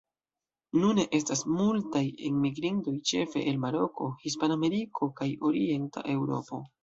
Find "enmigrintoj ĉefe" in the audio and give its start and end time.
2.29-3.43